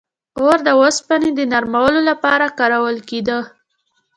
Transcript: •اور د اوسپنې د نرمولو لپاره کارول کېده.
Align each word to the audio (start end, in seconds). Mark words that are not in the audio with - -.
•اور 0.41 0.57
د 0.67 0.69
اوسپنې 0.81 1.29
د 1.35 1.39
نرمولو 1.51 2.01
لپاره 2.09 2.45
کارول 2.59 2.97
کېده. 3.09 3.39